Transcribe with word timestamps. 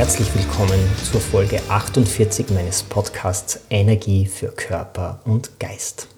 Herzlich 0.00 0.34
willkommen 0.34 0.80
zur 1.12 1.20
Folge 1.20 1.60
48 1.68 2.48
meines 2.48 2.82
Podcasts 2.82 3.60
Energie 3.68 4.24
für 4.24 4.46
Körper 4.46 5.20
und 5.26 5.60
Geist. 5.60 6.08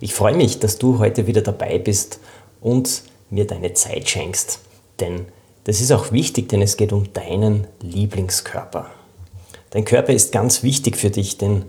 Ich 0.00 0.14
freue 0.14 0.34
mich, 0.34 0.58
dass 0.58 0.78
du 0.78 0.98
heute 0.98 1.26
wieder 1.26 1.42
dabei 1.42 1.78
bist 1.78 2.18
und 2.62 3.02
mir 3.28 3.46
deine 3.46 3.74
Zeit 3.74 4.08
schenkst, 4.08 4.60
denn 5.00 5.26
das 5.64 5.82
ist 5.82 5.92
auch 5.92 6.12
wichtig, 6.12 6.48
denn 6.48 6.62
es 6.62 6.78
geht 6.78 6.94
um 6.94 7.12
deinen 7.12 7.66
Lieblingskörper. 7.82 8.86
Dein 9.68 9.84
Körper 9.84 10.14
ist 10.14 10.32
ganz 10.32 10.62
wichtig 10.62 10.96
für 10.96 11.10
dich, 11.10 11.36
denn 11.36 11.66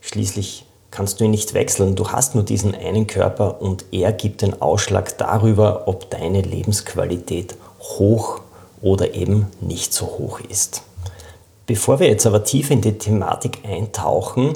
schließlich 0.00 0.66
kannst 0.90 1.20
du 1.20 1.26
ihn 1.26 1.30
nicht 1.30 1.54
wechseln. 1.54 1.94
Du 1.94 2.08
hast 2.08 2.34
nur 2.34 2.42
diesen 2.42 2.74
einen 2.74 3.06
Körper 3.06 3.62
und 3.62 3.84
er 3.92 4.10
gibt 4.12 4.42
den 4.42 4.60
Ausschlag 4.60 5.16
darüber, 5.16 5.86
ob 5.86 6.10
deine 6.10 6.42
Lebensqualität 6.42 7.54
hoch 7.78 8.40
oder 8.80 9.14
eben 9.14 9.46
nicht 9.60 9.92
so 9.92 10.06
hoch 10.06 10.40
ist. 10.40 10.82
Bevor 11.68 12.00
wir 12.00 12.06
jetzt 12.06 12.24
aber 12.24 12.44
tiefer 12.44 12.72
in 12.72 12.80
die 12.80 12.96
Thematik 12.96 13.58
eintauchen, 13.62 14.54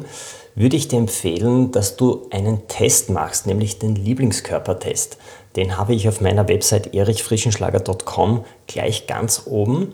würde 0.55 0.77
ich 0.77 0.89
dir 0.89 0.99
empfehlen, 0.99 1.71
dass 1.71 1.97
du 1.97 2.27
einen 2.31 2.67
Test 2.69 3.11
machst, 3.11 3.47
nämlich 3.47 3.79
den 3.79 3.95
Lieblingskörpertest. 3.95 5.19
Den 5.55 5.77
habe 5.77 5.95
ich 5.95 6.09
auf 6.09 6.23
meiner 6.23 6.49
Website 6.49 6.95
erichfrischenschlager.com 6.95 8.47
gleich 8.67 9.07
ganz 9.07 9.43
oben. 9.45 9.93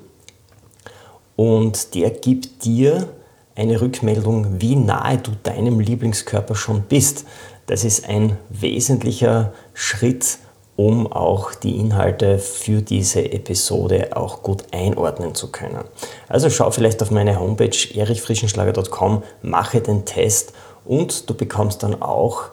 Und 1.34 1.96
der 1.96 2.10
gibt 2.10 2.64
dir 2.64 3.08
eine 3.56 3.80
Rückmeldung, 3.80 4.60
wie 4.60 4.76
nahe 4.76 5.18
du 5.18 5.32
deinem 5.42 5.80
Lieblingskörper 5.80 6.54
schon 6.54 6.82
bist. 6.82 7.24
Das 7.66 7.82
ist 7.82 8.08
ein 8.08 8.38
wesentlicher 8.48 9.52
Schritt, 9.74 10.38
um 10.78 11.12
auch 11.12 11.56
die 11.56 11.76
Inhalte 11.76 12.38
für 12.38 12.82
diese 12.82 13.32
Episode 13.32 14.16
auch 14.16 14.44
gut 14.44 14.62
einordnen 14.70 15.34
zu 15.34 15.50
können. 15.50 15.82
Also 16.28 16.50
schau 16.50 16.70
vielleicht 16.70 17.02
auf 17.02 17.10
meine 17.10 17.40
Homepage 17.40 17.76
erichfrischenschlager.com, 17.96 19.24
mache 19.42 19.80
den 19.80 20.04
Test 20.04 20.52
und 20.84 21.28
du 21.28 21.34
bekommst 21.34 21.82
dann 21.82 22.00
auch 22.00 22.50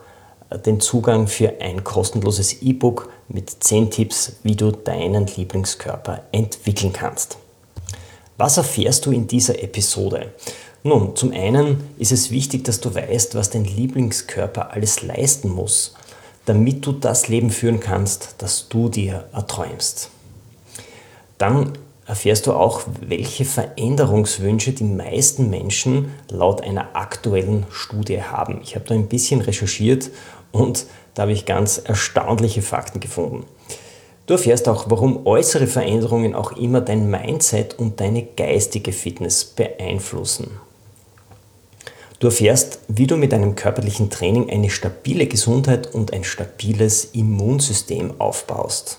den 0.65 0.79
Zugang 0.79 1.27
für 1.27 1.61
ein 1.61 1.83
kostenloses 1.83 2.63
E-Book 2.63 3.09
mit 3.27 3.63
10 3.63 3.91
Tipps, 3.91 4.37
wie 4.41 4.55
du 4.55 4.71
deinen 4.71 5.27
Lieblingskörper 5.27 6.23
entwickeln 6.31 6.93
kannst. 6.93 7.37
Was 8.37 8.57
erfährst 8.57 9.05
du 9.05 9.11
in 9.11 9.27
dieser 9.27 9.61
Episode? 9.61 10.31
Nun, 10.81 11.15
zum 11.15 11.31
einen 11.31 11.91
ist 11.99 12.11
es 12.11 12.31
wichtig, 12.31 12.63
dass 12.63 12.79
du 12.79 12.95
weißt, 12.95 13.35
was 13.35 13.51
dein 13.51 13.65
Lieblingskörper 13.65 14.71
alles 14.71 15.03
leisten 15.03 15.49
muss 15.49 15.93
damit 16.45 16.85
du 16.85 16.91
das 16.91 17.27
Leben 17.27 17.49
führen 17.49 17.79
kannst, 17.79 18.35
das 18.37 18.69
du 18.69 18.89
dir 18.89 19.25
erträumst. 19.33 20.09
Dann 21.37 21.73
erfährst 22.05 22.47
du 22.47 22.53
auch, 22.53 22.81
welche 23.01 23.45
Veränderungswünsche 23.45 24.73
die 24.73 24.83
meisten 24.83 25.49
Menschen 25.49 26.11
laut 26.29 26.61
einer 26.61 26.95
aktuellen 26.95 27.65
Studie 27.71 28.21
haben. 28.21 28.61
Ich 28.63 28.75
habe 28.75 28.85
da 28.85 28.93
ein 28.93 29.07
bisschen 29.07 29.41
recherchiert 29.41 30.11
und 30.51 30.85
da 31.15 31.23
habe 31.23 31.31
ich 31.31 31.45
ganz 31.45 31.79
erstaunliche 31.79 32.61
Fakten 32.61 32.99
gefunden. 32.99 33.45
Du 34.27 34.33
erfährst 34.33 34.67
auch, 34.67 34.89
warum 34.89 35.25
äußere 35.27 35.67
Veränderungen 35.67 36.33
auch 36.33 36.53
immer 36.53 36.81
dein 36.81 37.09
Mindset 37.09 37.77
und 37.77 37.99
deine 37.99 38.23
geistige 38.23 38.91
Fitness 38.91 39.45
beeinflussen. 39.45 40.49
Du 42.25 42.29
erfährst, 42.29 42.79
wie 42.87 43.05
du 43.05 43.17
mit 43.17 43.35
einem 43.35 43.53
körperlichen 43.53 44.09
Training 44.09 44.49
eine 44.49 44.71
stabile 44.71 45.27
Gesundheit 45.27 45.93
und 45.93 46.11
ein 46.11 46.23
stabiles 46.23 47.05
Immunsystem 47.13 48.19
aufbaust. 48.19 48.97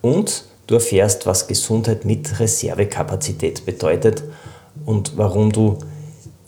Und 0.00 0.46
du 0.66 0.76
erfährst, 0.76 1.26
was 1.26 1.48
Gesundheit 1.48 2.06
mit 2.06 2.40
Reservekapazität 2.40 3.66
bedeutet 3.66 4.24
und 4.86 5.18
warum 5.18 5.52
du 5.52 5.80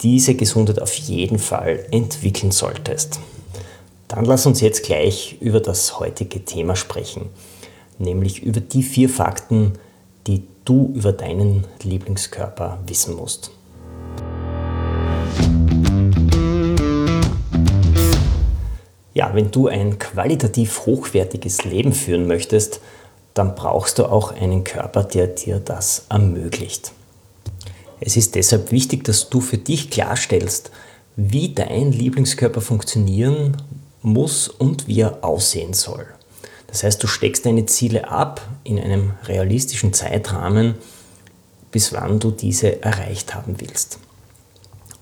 diese 0.00 0.34
Gesundheit 0.34 0.80
auf 0.80 0.94
jeden 0.94 1.38
Fall 1.38 1.84
entwickeln 1.90 2.52
solltest. 2.52 3.20
Dann 4.08 4.24
lass 4.24 4.46
uns 4.46 4.62
jetzt 4.62 4.84
gleich 4.84 5.36
über 5.40 5.60
das 5.60 6.00
heutige 6.00 6.42
Thema 6.42 6.74
sprechen, 6.74 7.28
nämlich 7.98 8.42
über 8.42 8.60
die 8.60 8.82
vier 8.82 9.10
Fakten, 9.10 9.74
die 10.26 10.44
du 10.64 10.90
über 10.94 11.12
deinen 11.12 11.66
Lieblingskörper 11.82 12.78
wissen 12.86 13.14
musst. 13.14 13.50
Ja, 19.14 19.34
wenn 19.34 19.50
du 19.50 19.68
ein 19.68 19.98
qualitativ 19.98 20.86
hochwertiges 20.86 21.64
Leben 21.64 21.92
führen 21.92 22.26
möchtest, 22.26 22.80
dann 23.34 23.54
brauchst 23.54 23.98
du 23.98 24.06
auch 24.06 24.32
einen 24.32 24.64
Körper, 24.64 25.04
der 25.04 25.26
dir 25.26 25.60
das 25.60 26.06
ermöglicht. 26.08 26.92
Es 28.00 28.16
ist 28.16 28.34
deshalb 28.34 28.72
wichtig, 28.72 29.04
dass 29.04 29.28
du 29.30 29.40
für 29.40 29.58
dich 29.58 29.90
klarstellst, 29.90 30.70
wie 31.16 31.54
dein 31.54 31.92
Lieblingskörper 31.92 32.60
funktionieren 32.60 33.56
muss 34.00 34.48
und 34.48 34.88
wie 34.88 35.00
er 35.00 35.22
aussehen 35.22 35.74
soll. 35.74 36.06
Das 36.66 36.82
heißt, 36.82 37.02
du 37.02 37.06
steckst 37.06 37.44
deine 37.44 37.66
Ziele 37.66 38.10
ab 38.10 38.40
in 38.64 38.78
einem 38.78 39.12
realistischen 39.26 39.92
Zeitrahmen, 39.92 40.74
bis 41.70 41.92
wann 41.92 42.18
du 42.18 42.30
diese 42.30 42.82
erreicht 42.82 43.34
haben 43.34 43.56
willst 43.58 43.98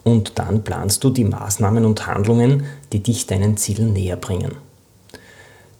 und 0.05 0.39
dann 0.39 0.65
planst 0.65 1.05
du 1.05 1.11
die 1.11 1.25
Maßnahmen 1.25 1.85
und 1.85 2.07
Handlungen, 2.07 2.65
die 2.93 3.03
dich 3.03 3.27
deinen 3.27 3.57
Zielen 3.57 3.93
näher 3.93 4.17
bringen. 4.17 4.53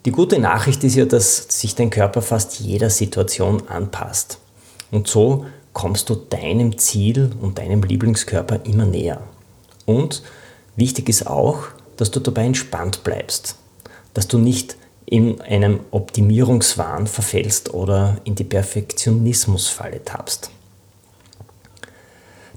Die 0.07 0.13
gute 0.13 0.39
Nachricht 0.39 0.83
ist 0.85 0.97
ja, 0.97 1.05
dass 1.05 1.47
sich 1.49 1.75
dein 1.75 1.91
Körper 1.91 2.23
fast 2.23 2.61
jeder 2.61 2.89
Situation 2.89 3.69
anpasst. 3.69 4.39
Und 4.91 5.09
so 5.09 5.45
kommst 5.73 6.09
du 6.09 6.15
deinem 6.15 6.79
Ziel 6.79 7.31
und 7.41 7.59
deinem 7.59 7.83
Lieblingskörper 7.83 8.61
immer 8.65 8.87
näher. 8.87 9.21
Und 9.85 10.23
wichtig 10.77 11.09
ist 11.09 11.27
auch, 11.27 11.65
dass 11.97 12.11
du 12.11 12.21
dabei 12.21 12.47
entspannt 12.47 13.05
bleibst, 13.05 13.57
dass 14.15 14.27
du 14.27 14.39
nicht 14.39 14.77
in 15.05 15.41
einem 15.41 15.81
Optimierungswahn 15.91 17.07
verfällst 17.07 17.75
oder 17.75 18.17
in 18.25 18.37
die 18.37 18.45
Perfektionismusfalle 18.45 20.05
tappst. 20.05 20.51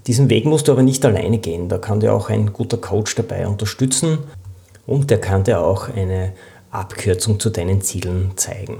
Diesen 0.07 0.29
Weg 0.29 0.45
musst 0.45 0.67
du 0.67 0.73
aber 0.73 0.83
nicht 0.83 1.05
alleine 1.05 1.37
gehen. 1.37 1.69
Da 1.69 1.77
kann 1.77 1.99
dir 1.99 2.13
auch 2.13 2.29
ein 2.29 2.51
guter 2.51 2.77
Coach 2.77 3.15
dabei 3.15 3.47
unterstützen 3.47 4.19
und 4.85 5.09
der 5.09 5.21
kann 5.21 5.43
dir 5.43 5.61
auch 5.61 5.89
eine 5.89 6.33
Abkürzung 6.71 7.39
zu 7.39 7.49
deinen 7.49 7.81
Zielen 7.81 8.31
zeigen. 8.35 8.77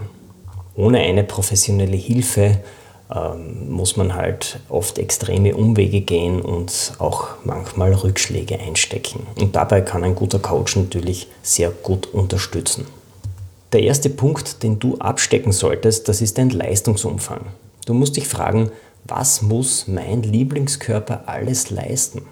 Ohne 0.76 1.00
eine 1.00 1.24
professionelle 1.24 1.96
Hilfe 1.96 2.60
ähm, 3.14 3.70
muss 3.70 3.96
man 3.96 4.16
halt 4.16 4.60
oft 4.70 4.98
extreme 4.98 5.56
Umwege 5.56 6.02
gehen 6.02 6.42
und 6.42 6.94
auch 6.98 7.28
manchmal 7.44 7.94
Rückschläge 7.94 8.60
einstecken. 8.60 9.28
Und 9.40 9.56
dabei 9.56 9.82
kann 9.82 10.04
ein 10.04 10.16
guter 10.16 10.40
Coach 10.40 10.76
natürlich 10.76 11.28
sehr 11.42 11.70
gut 11.70 12.08
unterstützen. 12.08 12.86
Der 13.72 13.84
erste 13.84 14.10
Punkt, 14.10 14.64
den 14.64 14.80
du 14.80 14.98
abstecken 14.98 15.52
solltest, 15.52 16.08
das 16.08 16.22
ist 16.22 16.38
dein 16.38 16.50
Leistungsumfang. 16.50 17.42
Du 17.86 17.94
musst 17.94 18.16
dich 18.18 18.28
fragen, 18.28 18.72
was 19.06 19.42
muss 19.42 19.88
mein 19.88 20.24
Lieblingskörper 20.24 21.24
alles 21.28 21.70
leisten? 21.70 22.24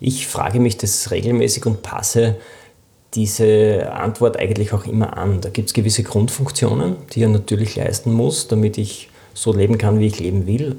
Ich 0.00 0.26
frage 0.26 0.60
mich 0.60 0.78
das 0.78 1.10
regelmäßig 1.10 1.66
und 1.66 1.82
passe 1.82 2.36
diese 3.14 3.92
Antwort 3.92 4.36
eigentlich 4.36 4.72
auch 4.72 4.86
immer 4.86 5.16
an. 5.16 5.40
Da 5.40 5.50
gibt 5.50 5.68
es 5.68 5.74
gewisse 5.74 6.02
Grundfunktionen, 6.02 6.96
die 7.12 7.22
er 7.22 7.28
natürlich 7.28 7.76
leisten 7.76 8.12
muss, 8.12 8.48
damit 8.48 8.78
ich 8.78 9.10
so 9.34 9.52
leben 9.52 9.78
kann, 9.78 9.98
wie 9.98 10.06
ich 10.06 10.18
leben 10.18 10.46
will. 10.46 10.76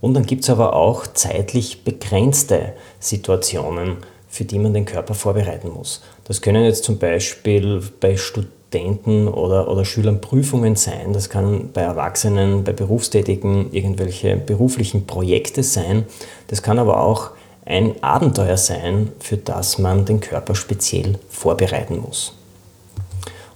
Und 0.00 0.14
dann 0.14 0.26
gibt 0.26 0.44
es 0.44 0.50
aber 0.50 0.74
auch 0.74 1.06
zeitlich 1.06 1.84
begrenzte 1.84 2.74
Situationen, 3.00 3.98
für 4.28 4.44
die 4.44 4.58
man 4.58 4.74
den 4.74 4.84
Körper 4.84 5.14
vorbereiten 5.14 5.70
muss. 5.70 6.02
Das 6.24 6.40
können 6.40 6.64
jetzt 6.64 6.84
zum 6.84 6.98
Beispiel 6.98 7.82
bei 8.00 8.16
Studenten 8.16 8.61
Studenten 8.72 9.28
oder, 9.28 9.68
oder 9.70 9.84
Schülern 9.84 10.22
Prüfungen 10.22 10.76
sein. 10.76 11.12
Das 11.12 11.28
kann 11.28 11.68
bei 11.74 11.82
Erwachsenen, 11.82 12.64
bei 12.64 12.72
Berufstätigen 12.72 13.70
irgendwelche 13.70 14.36
beruflichen 14.36 15.06
Projekte 15.06 15.62
sein. 15.62 16.06
Das 16.48 16.62
kann 16.62 16.78
aber 16.78 17.04
auch 17.04 17.32
ein 17.66 18.02
Abenteuer 18.02 18.56
sein, 18.56 19.12
für 19.20 19.36
das 19.36 19.76
man 19.78 20.06
den 20.06 20.20
Körper 20.20 20.54
speziell 20.54 21.18
vorbereiten 21.28 22.00
muss. 22.00 22.34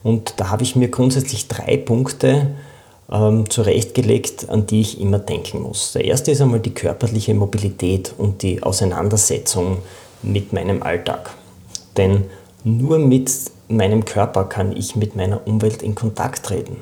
Und 0.03 0.35
da 0.37 0.51
habe 0.51 0.65
ich 0.65 0.77
mir 0.77 0.89
grundsätzlich 0.89 1.49
drei 1.49 1.79
Punkte 1.79 2.49
ähm, 3.11 3.49
zurechtgelegt, 3.49 4.51
an 4.51 4.67
die 4.67 4.83
ich 4.83 5.01
immer 5.01 5.19
denken 5.19 5.63
muss. 5.63 5.93
Der 5.93 6.05
erste 6.05 6.31
ist 6.31 6.43
einmal 6.43 6.61
die 6.61 6.75
körperliche 6.75 7.33
Mobilität 7.33 8.13
und 8.19 8.43
die 8.43 8.63
Auseinandersetzung 8.63 9.79
mit 10.23 10.53
meinem 10.53 10.83
Alltag. 10.83 11.31
Denn 11.97 12.25
nur 12.65 12.99
mit 12.99 13.31
meinem 13.69 14.05
Körper 14.05 14.45
kann 14.45 14.77
ich 14.77 14.97
mit 14.97 15.17
meiner 15.17 15.47
Umwelt 15.47 15.83
in 15.83 15.95
Kontakt 15.95 16.45
treten. 16.45 16.77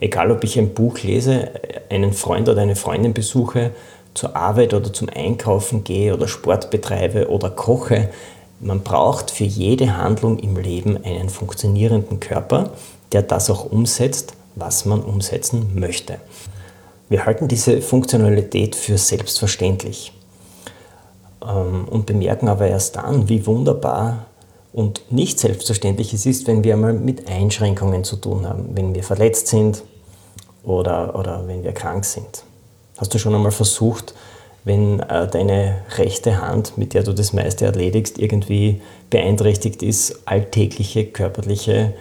Egal, 0.00 0.30
ob 0.30 0.42
ich 0.44 0.58
ein 0.58 0.74
Buch 0.74 0.98
lese, 0.98 1.50
einen 1.90 2.12
Freund 2.12 2.48
oder 2.48 2.62
eine 2.62 2.76
Freundin 2.76 3.14
besuche, 3.14 3.70
zur 4.14 4.36
Arbeit 4.36 4.74
oder 4.74 4.92
zum 4.92 5.08
Einkaufen 5.08 5.84
gehe 5.84 6.12
oder 6.12 6.28
Sport 6.28 6.70
betreibe 6.70 7.28
oder 7.30 7.50
koche, 7.50 8.10
man 8.60 8.82
braucht 8.82 9.30
für 9.30 9.44
jede 9.44 9.96
Handlung 9.96 10.38
im 10.38 10.56
Leben 10.56 11.02
einen 11.04 11.28
funktionierenden 11.28 12.20
Körper, 12.20 12.70
der 13.12 13.22
das 13.22 13.50
auch 13.50 13.64
umsetzt, 13.64 14.34
was 14.54 14.84
man 14.84 15.02
umsetzen 15.02 15.72
möchte. 15.74 16.18
Wir 17.08 17.26
halten 17.26 17.48
diese 17.48 17.82
Funktionalität 17.82 18.76
für 18.76 18.98
selbstverständlich 18.98 20.12
ähm, 21.42 21.86
und 21.90 22.06
bemerken 22.06 22.48
aber 22.48 22.66
erst 22.68 22.96
dann, 22.96 23.28
wie 23.28 23.46
wunderbar 23.46 24.26
und 24.72 25.12
nicht 25.12 25.38
selbstverständlich 25.38 26.14
es 26.14 26.26
ist, 26.26 26.46
wenn 26.46 26.64
wir 26.64 26.74
einmal 26.74 26.94
mit 26.94 27.28
Einschränkungen 27.28 28.04
zu 28.04 28.16
tun 28.16 28.46
haben, 28.48 28.70
wenn 28.74 28.94
wir 28.94 29.02
verletzt 29.02 29.48
sind 29.48 29.82
oder, 30.64 31.18
oder 31.18 31.46
wenn 31.46 31.62
wir 31.62 31.72
krank 31.72 32.04
sind. 32.04 32.44
Hast 32.96 33.12
du 33.12 33.18
schon 33.18 33.34
einmal 33.34 33.52
versucht, 33.52 34.14
wenn 34.64 35.00
äh, 35.00 35.28
deine 35.28 35.82
rechte 35.96 36.40
Hand, 36.40 36.78
mit 36.78 36.94
der 36.94 37.02
du 37.02 37.12
das 37.12 37.32
meiste 37.32 37.64
erledigst, 37.64 38.18
irgendwie 38.18 38.80
beeinträchtigt 39.10 39.82
ist, 39.82 40.26
alltägliche 40.26 41.04
körperliche 41.06 41.94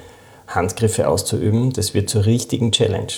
Handgriffe 0.47 1.07
auszuüben? 1.07 1.73
Das 1.73 1.93
wird 1.93 2.09
zur 2.09 2.25
richtigen 2.25 2.71
Challenge. 2.71 3.13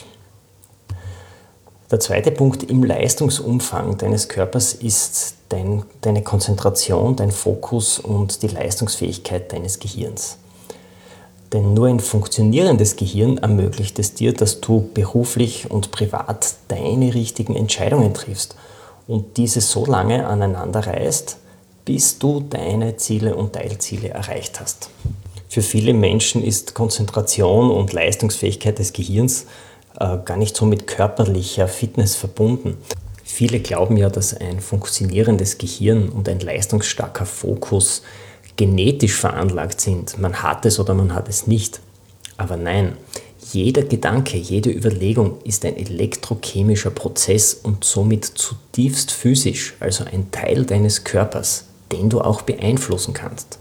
Der 1.92 2.00
zweite 2.00 2.32
Punkt 2.32 2.64
im 2.64 2.84
Leistungsumfang 2.84 3.98
deines 3.98 4.30
Körpers 4.30 4.74
ist 4.74 5.36
dein, 5.54 5.84
deine 6.02 6.24
Konzentration, 6.24 7.16
dein 7.16 7.32
Fokus 7.32 8.00
und 8.00 8.42
die 8.42 8.48
Leistungsfähigkeit 8.48 9.54
deines 9.54 9.80
Gehirns. 9.80 10.38
Denn 11.54 11.76
nur 11.76 11.88
ein 11.88 12.00
funktionierendes 12.00 12.96
Gehirn 12.96 13.38
ermöglicht 13.38 14.00
es 14.00 14.16
dir, 14.16 14.34
dass 14.34 14.60
du 14.60 14.90
beruflich 14.94 15.70
und 15.70 15.92
privat 15.92 16.56
deine 16.68 17.14
richtigen 17.14 17.56
Entscheidungen 17.56 18.16
triffst 18.16 18.56
und 19.08 19.38
diese 19.38 19.62
so 19.62 19.86
lange 19.86 20.26
aneinander 20.26 20.88
reißt, 20.88 21.38
bis 21.86 22.18
du 22.18 22.40
deine 22.40 22.98
Ziele 22.98 23.36
und 23.36 23.54
Teilziele 23.54 24.10
erreicht 24.10 24.60
hast. 24.60 24.90
Für 25.48 25.62
viele 25.62 25.94
Menschen 25.94 26.44
ist 26.44 26.74
Konzentration 26.74 27.70
und 27.70 27.94
Leistungsfähigkeit 27.94 28.80
des 28.80 28.92
Gehirns 28.92 29.46
äh, 30.00 30.18
gar 30.26 30.38
nicht 30.38 30.58
so 30.58 30.66
mit 30.66 30.88
körperlicher 30.88 31.68
Fitness 31.68 32.16
verbunden. 32.16 32.78
Viele 33.24 33.60
glauben 33.60 33.98
ja, 33.98 34.10
dass 34.10 34.36
ein 34.36 34.60
funktionierendes 34.60 35.58
Gehirn 35.58 36.10
und 36.10 36.28
ein 36.28 36.40
leistungsstarker 36.40 37.26
Fokus 37.26 38.04
genetisch 38.58 39.16
veranlagt 39.16 39.82
sind. 39.82 40.20
Man 40.20 40.44
hat 40.44 40.66
es 40.66 40.80
oder 40.80 40.94
man 40.94 41.16
hat 41.16 41.30
es 41.30 41.48
nicht. 41.48 41.80
Aber 42.38 42.58
nein, 42.58 42.98
jeder 43.52 43.84
Gedanke, 43.84 44.38
jede 44.38 44.70
Überlegung 44.70 45.42
ist 45.44 45.66
ein 45.66 45.78
elektrochemischer 45.78 46.90
Prozess 46.92 47.54
und 47.54 47.84
somit 47.84 48.26
zutiefst 48.26 49.12
physisch, 49.12 49.76
also 49.80 50.04
ein 50.06 50.32
Teil 50.32 50.66
deines 50.66 51.04
Körpers, 51.04 51.66
den 51.92 52.10
du 52.10 52.22
auch 52.22 52.42
beeinflussen 52.42 53.14
kannst. 53.14 53.60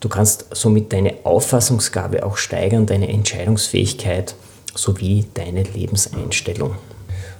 Du 0.00 0.08
kannst 0.08 0.46
somit 0.52 0.92
deine 0.92 1.14
Auffassungsgabe 1.24 2.24
auch 2.24 2.36
steigern, 2.36 2.86
deine 2.86 3.08
Entscheidungsfähigkeit 3.08 4.34
sowie 4.74 5.26
deine 5.34 5.64
Lebenseinstellung. 5.64 6.76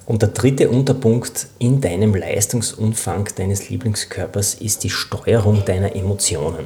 Und 0.09 0.23
der 0.23 0.31
dritte 0.31 0.71
Unterpunkt 0.71 1.49
in 1.59 1.83
deinem 1.83 2.15
Leistungsumfang 2.15 3.29
deines 3.37 3.69
Lieblingskörpers 3.69 4.55
ist 4.55 4.83
die 4.83 4.89
Steuerung 4.89 5.67
deiner 5.67 5.95
Emotionen. 5.95 6.65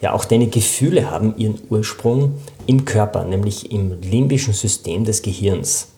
Ja, 0.00 0.12
auch 0.12 0.24
deine 0.24 0.46
Gefühle 0.46 1.10
haben 1.10 1.36
ihren 1.36 1.60
Ursprung 1.68 2.34
im 2.66 2.84
Körper, 2.84 3.24
nämlich 3.24 3.72
im 3.72 4.00
limbischen 4.00 4.54
System 4.54 5.04
des 5.04 5.22
Gehirns. 5.22 5.88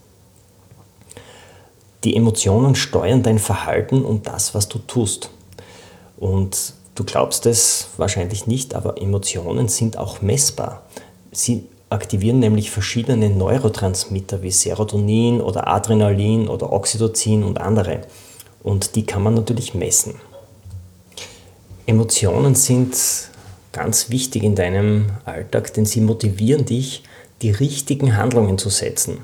Die 2.04 2.16
Emotionen 2.16 2.74
steuern 2.74 3.22
dein 3.22 3.38
Verhalten 3.38 4.02
und 4.02 4.26
das, 4.26 4.54
was 4.54 4.66
du 4.66 4.78
tust. 4.78 5.28
Und 6.16 6.72
du 6.94 7.04
glaubst 7.04 7.44
es 7.44 7.88
wahrscheinlich 7.98 8.46
nicht, 8.46 8.74
aber 8.74 8.96
Emotionen 8.96 9.68
sind 9.68 9.98
auch 9.98 10.22
messbar. 10.22 10.84
Sie 11.32 11.66
aktivieren 11.92 12.38
nämlich 12.38 12.70
verschiedene 12.70 13.30
Neurotransmitter 13.30 14.42
wie 14.42 14.50
Serotonin 14.50 15.40
oder 15.40 15.68
Adrenalin 15.68 16.48
oder 16.48 16.72
Oxytocin 16.72 17.44
und 17.44 17.60
andere. 17.60 18.00
Und 18.62 18.96
die 18.96 19.04
kann 19.04 19.22
man 19.22 19.34
natürlich 19.34 19.74
messen. 19.74 20.14
Emotionen 21.86 22.54
sind 22.54 22.96
ganz 23.72 24.10
wichtig 24.10 24.42
in 24.42 24.54
deinem 24.54 25.06
Alltag, 25.24 25.74
denn 25.74 25.84
sie 25.84 26.00
motivieren 26.00 26.64
dich, 26.64 27.02
die 27.42 27.50
richtigen 27.50 28.16
Handlungen 28.16 28.58
zu 28.58 28.68
setzen. 28.68 29.18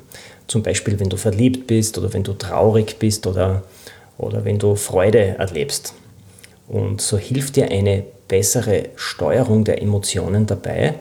Zum 0.49 0.62
Beispiel, 0.62 0.99
wenn 0.99 1.09
du 1.09 1.17
verliebt 1.17 1.67
bist 1.67 1.99
oder 1.99 2.12
wenn 2.12 2.25
du 2.25 2.32
traurig 2.32 2.99
bist 2.99 3.26
oder, 3.26 3.62
oder 4.17 4.44
wenn 4.44 4.59
du 4.59 4.75
Freude 4.75 5.38
erlebst. 5.38 5.94
Und 6.67 7.00
so 7.00 7.17
hilft 7.17 7.56
dir 7.56 7.71
eine 7.71 8.05
bessere 8.26 8.91
Steuerung 8.97 9.64
der 9.64 9.81
Emotionen 9.81 10.47
dabei, 10.47 10.94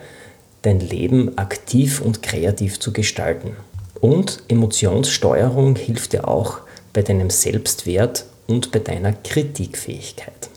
dein 0.68 0.82
Leben 0.82 1.38
aktiv 1.38 2.02
und 2.02 2.22
kreativ 2.22 2.80
zu 2.80 2.92
gestalten. 2.92 3.56
Und 4.02 4.44
Emotionssteuerung 4.50 5.76
hilft 5.78 6.14
dir 6.14 6.28
auch 6.28 6.60
bei 6.94 7.02
deinem 7.02 7.30
Selbstwert 7.30 8.26
und 8.48 8.72
bei 8.72 8.80
deiner 8.80 9.14
Kritikfähigkeit. 9.14 10.50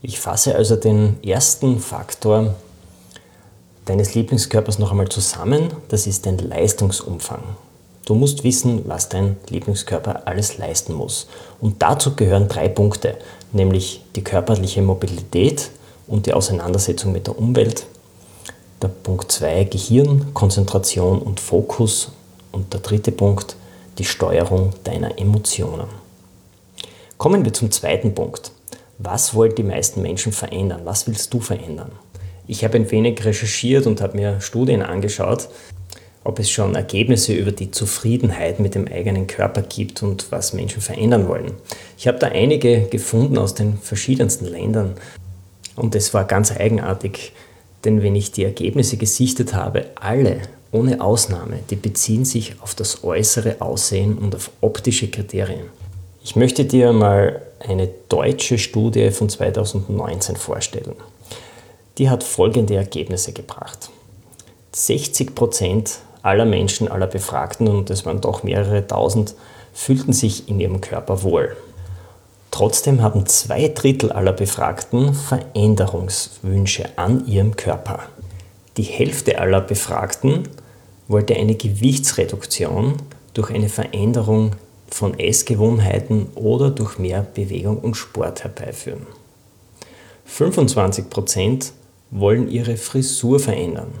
Ich 0.00 0.18
fasse 0.18 0.54
also 0.56 0.76
den 0.76 1.22
ersten 1.22 1.78
Faktor 1.78 2.54
deines 3.84 4.14
Lieblingskörpers 4.14 4.78
noch 4.78 4.90
einmal 4.90 5.08
zusammen. 5.08 5.72
Das 5.88 6.06
ist 6.06 6.24
dein 6.26 6.38
Leistungsumfang. 6.38 7.42
Du 8.06 8.14
musst 8.14 8.42
wissen, 8.42 8.82
was 8.88 9.10
dein 9.10 9.36
Lieblingskörper 9.48 10.26
alles 10.26 10.58
leisten 10.58 10.94
muss. 10.94 11.28
Und 11.60 11.82
dazu 11.82 12.16
gehören 12.16 12.48
drei 12.48 12.68
Punkte, 12.68 13.16
nämlich 13.52 14.02
die 14.16 14.24
körperliche 14.24 14.82
Mobilität 14.82 15.70
und 16.08 16.26
die 16.26 16.32
Auseinandersetzung 16.32 17.12
mit 17.12 17.26
der 17.26 17.38
Umwelt. 17.38 17.86
Der 18.82 18.88
Punkt 18.88 19.30
2 19.30 19.62
Gehirn, 19.64 20.34
Konzentration 20.34 21.22
und 21.22 21.38
Fokus. 21.38 22.10
Und 22.50 22.72
der 22.72 22.80
dritte 22.80 23.12
Punkt 23.12 23.54
die 23.98 24.04
Steuerung 24.04 24.72
deiner 24.82 25.20
Emotionen. 25.20 25.86
Kommen 27.16 27.44
wir 27.44 27.52
zum 27.52 27.70
zweiten 27.70 28.12
Punkt. 28.12 28.50
Was 28.98 29.34
wollen 29.34 29.54
die 29.54 29.62
meisten 29.62 30.02
Menschen 30.02 30.32
verändern? 30.32 30.80
Was 30.82 31.06
willst 31.06 31.32
du 31.32 31.38
verändern? 31.38 31.92
Ich 32.48 32.64
habe 32.64 32.76
ein 32.76 32.90
wenig 32.90 33.24
recherchiert 33.24 33.86
und 33.86 34.00
habe 34.00 34.16
mir 34.16 34.40
Studien 34.40 34.82
angeschaut, 34.82 35.48
ob 36.24 36.40
es 36.40 36.50
schon 36.50 36.74
Ergebnisse 36.74 37.34
über 37.34 37.52
die 37.52 37.70
Zufriedenheit 37.70 38.58
mit 38.58 38.74
dem 38.74 38.88
eigenen 38.88 39.28
Körper 39.28 39.62
gibt 39.62 40.02
und 40.02 40.32
was 40.32 40.54
Menschen 40.54 40.82
verändern 40.82 41.28
wollen. 41.28 41.52
Ich 41.96 42.08
habe 42.08 42.18
da 42.18 42.26
einige 42.26 42.88
gefunden 42.88 43.38
aus 43.38 43.54
den 43.54 43.78
verschiedensten 43.78 44.46
Ländern 44.46 44.94
und 45.76 45.94
es 45.94 46.12
war 46.14 46.24
ganz 46.24 46.50
eigenartig, 46.50 47.32
denn 47.84 48.02
wenn 48.02 48.14
ich 48.14 48.32
die 48.32 48.44
Ergebnisse 48.44 48.96
gesichtet 48.96 49.54
habe, 49.54 49.86
alle 49.96 50.42
ohne 50.70 51.00
Ausnahme, 51.00 51.58
die 51.70 51.76
beziehen 51.76 52.24
sich 52.24 52.56
auf 52.60 52.74
das 52.74 53.04
äußere 53.04 53.60
Aussehen 53.60 54.18
und 54.18 54.34
auf 54.34 54.50
optische 54.60 55.08
Kriterien. 55.08 55.66
Ich 56.24 56.36
möchte 56.36 56.64
dir 56.64 56.92
mal 56.92 57.42
eine 57.58 57.88
deutsche 58.08 58.58
Studie 58.58 59.10
von 59.10 59.28
2019 59.28 60.36
vorstellen. 60.36 60.94
Die 61.98 62.08
hat 62.08 62.24
folgende 62.24 62.76
Ergebnisse 62.76 63.32
gebracht. 63.32 63.90
60 64.72 65.34
Prozent 65.34 65.98
aller 66.22 66.44
Menschen, 66.44 66.88
aller 66.88 67.06
Befragten, 67.06 67.68
und 67.68 67.90
es 67.90 68.06
waren 68.06 68.20
doch 68.20 68.42
mehrere 68.42 68.86
tausend, 68.86 69.34
fühlten 69.74 70.12
sich 70.12 70.48
in 70.48 70.60
ihrem 70.60 70.80
Körper 70.80 71.22
wohl. 71.22 71.56
Trotzdem 72.52 73.00
haben 73.00 73.24
zwei 73.26 73.68
Drittel 73.68 74.12
aller 74.12 74.34
Befragten 74.34 75.14
Veränderungswünsche 75.14 76.96
an 76.96 77.26
ihrem 77.26 77.56
Körper. 77.56 78.00
Die 78.76 78.82
Hälfte 78.82 79.40
aller 79.40 79.62
Befragten 79.62 80.48
wollte 81.08 81.34
eine 81.34 81.54
Gewichtsreduktion 81.54 82.96
durch 83.32 83.50
eine 83.50 83.70
Veränderung 83.70 84.52
von 84.90 85.18
Essgewohnheiten 85.18 86.26
oder 86.34 86.70
durch 86.70 86.98
mehr 86.98 87.22
Bewegung 87.22 87.78
und 87.78 87.96
Sport 87.96 88.44
herbeiführen. 88.44 89.06
25% 90.30 91.70
wollen 92.10 92.50
ihre 92.50 92.76
Frisur 92.76 93.40
verändern. 93.40 93.92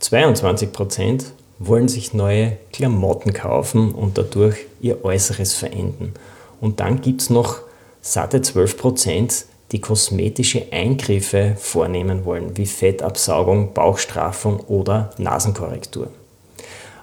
22% 0.00 1.24
wollen 1.58 1.88
sich 1.88 2.14
neue 2.14 2.58
Klamotten 2.72 3.32
kaufen 3.32 3.92
und 3.92 4.18
dadurch 4.18 4.56
ihr 4.80 5.04
Äußeres 5.04 5.54
verändern. 5.54 6.12
Und 6.60 6.80
dann 6.80 7.00
gibt 7.00 7.22
es 7.22 7.30
noch 7.30 7.58
satte 8.00 8.38
12%, 8.38 9.44
die 9.72 9.80
kosmetische 9.80 10.72
Eingriffe 10.72 11.56
vornehmen 11.58 12.24
wollen, 12.24 12.56
wie 12.56 12.66
Fettabsaugung, 12.66 13.74
Bauchstraffung 13.74 14.60
oder 14.60 15.10
Nasenkorrektur. 15.18 16.08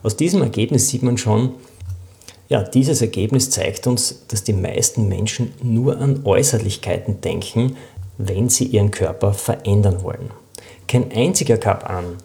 Aus 0.01 0.15
diesem 0.15 0.41
Ergebnis 0.41 0.89
sieht 0.89 1.03
man 1.03 1.17
schon, 1.17 1.55
ja, 2.49 2.63
dieses 2.63 3.01
Ergebnis 3.01 3.49
zeigt 3.49 3.87
uns, 3.87 4.25
dass 4.27 4.43
die 4.43 4.53
meisten 4.53 5.07
Menschen 5.07 5.53
nur 5.61 5.97
an 5.97 6.21
Äußerlichkeiten 6.25 7.21
denken, 7.21 7.77
wenn 8.17 8.49
sie 8.49 8.65
ihren 8.65 8.91
Körper 8.91 9.33
verändern 9.33 10.03
wollen. 10.03 10.29
Kein 10.87 11.11
einziger 11.11 11.57
gab 11.57 11.89
an, 11.89 12.17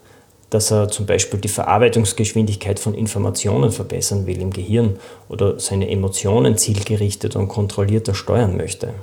dass 0.50 0.70
er 0.70 0.88
zum 0.88 1.06
Beispiel 1.06 1.40
die 1.40 1.48
Verarbeitungsgeschwindigkeit 1.48 2.78
von 2.78 2.94
Informationen 2.94 3.70
verbessern 3.70 4.26
will 4.26 4.40
im 4.40 4.50
Gehirn 4.50 4.98
oder 5.28 5.60
seine 5.60 5.90
Emotionen 5.90 6.56
zielgerichtet 6.56 7.36
und 7.36 7.48
kontrollierter 7.48 8.14
steuern 8.14 8.56
möchte. 8.56 8.94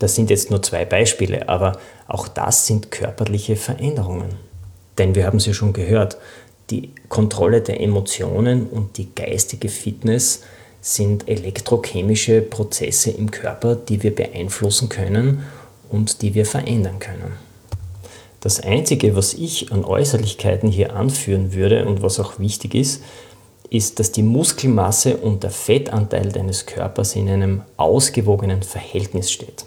Das 0.00 0.14
sind 0.14 0.30
jetzt 0.30 0.50
nur 0.50 0.62
zwei 0.62 0.84
Beispiele, 0.84 1.48
aber 1.48 1.78
auch 2.08 2.26
das 2.26 2.66
sind 2.66 2.90
körperliche 2.90 3.54
Veränderungen. 3.54 4.30
Denn 4.98 5.14
wir 5.14 5.26
haben 5.26 5.38
ja 5.38 5.52
schon 5.52 5.72
gehört, 5.72 6.16
die 6.70 6.90
Kontrolle 7.08 7.60
der 7.60 7.80
Emotionen 7.80 8.66
und 8.66 8.96
die 8.96 9.14
geistige 9.14 9.68
Fitness 9.68 10.42
sind 10.80 11.28
elektrochemische 11.28 12.40
Prozesse 12.40 13.10
im 13.10 13.30
Körper, 13.30 13.76
die 13.76 14.02
wir 14.02 14.14
beeinflussen 14.14 14.88
können 14.88 15.44
und 15.90 16.22
die 16.22 16.34
wir 16.34 16.46
verändern 16.46 16.98
können. 16.98 17.49
Das 18.40 18.58
Einzige, 18.58 19.16
was 19.16 19.34
ich 19.34 19.70
an 19.70 19.84
Äußerlichkeiten 19.84 20.70
hier 20.70 20.96
anführen 20.96 21.52
würde 21.52 21.86
und 21.86 22.02
was 22.02 22.18
auch 22.18 22.38
wichtig 22.38 22.74
ist, 22.74 23.02
ist, 23.68 23.98
dass 23.98 24.12
die 24.12 24.22
Muskelmasse 24.22 25.18
und 25.18 25.42
der 25.42 25.50
Fettanteil 25.50 26.32
deines 26.32 26.66
Körpers 26.66 27.14
in 27.14 27.28
einem 27.28 27.62
ausgewogenen 27.76 28.62
Verhältnis 28.62 29.30
steht. 29.30 29.66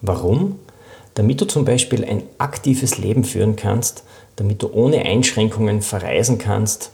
Warum? 0.00 0.60
Damit 1.14 1.40
du 1.40 1.44
zum 1.44 1.64
Beispiel 1.64 2.04
ein 2.04 2.22
aktives 2.38 2.98
Leben 2.98 3.24
führen 3.24 3.56
kannst, 3.56 4.04
damit 4.36 4.62
du 4.62 4.72
ohne 4.72 5.04
Einschränkungen 5.04 5.82
verreisen 5.82 6.38
kannst 6.38 6.90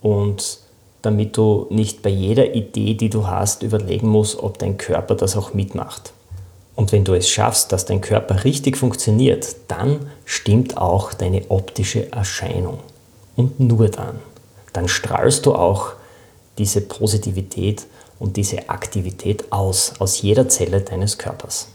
und 0.00 0.60
damit 1.02 1.36
du 1.36 1.66
nicht 1.70 2.02
bei 2.02 2.10
jeder 2.10 2.54
Idee, 2.54 2.94
die 2.94 3.10
du 3.10 3.26
hast, 3.26 3.62
überlegen 3.62 4.08
musst, 4.08 4.38
ob 4.38 4.58
dein 4.58 4.76
Körper 4.76 5.14
das 5.14 5.36
auch 5.36 5.54
mitmacht. 5.54 6.12
Und 6.74 6.92
wenn 6.92 7.04
du 7.04 7.14
es 7.14 7.28
schaffst, 7.28 7.72
dass 7.72 7.84
dein 7.84 8.00
Körper 8.00 8.44
richtig 8.44 8.76
funktioniert, 8.76 9.56
dann 9.68 10.10
stimmt 10.24 10.76
auch 10.76 11.12
deine 11.12 11.42
optische 11.50 12.10
Erscheinung. 12.12 12.78
Und 13.36 13.60
nur 13.60 13.88
dann. 13.88 14.18
Dann 14.72 14.88
strahlst 14.88 15.46
du 15.46 15.54
auch 15.54 15.92
diese 16.58 16.80
Positivität 16.80 17.86
und 18.18 18.36
diese 18.36 18.68
Aktivität 18.68 19.50
aus, 19.50 19.94
aus 19.98 20.22
jeder 20.22 20.48
Zelle 20.48 20.82
deines 20.82 21.18
Körpers. 21.18 21.68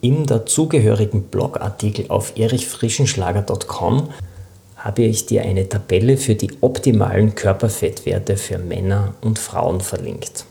Im 0.00 0.26
dazugehörigen 0.26 1.24
Blogartikel 1.24 2.06
auf 2.08 2.32
erichfrischenschlager.com 2.36 4.08
habe 4.76 5.02
ich 5.02 5.26
dir 5.26 5.42
eine 5.42 5.68
Tabelle 5.68 6.16
für 6.16 6.34
die 6.34 6.50
optimalen 6.62 7.34
Körperfettwerte 7.34 8.38
für 8.38 8.56
Männer 8.56 9.14
und 9.20 9.38
Frauen 9.38 9.82
verlinkt. 9.82 10.46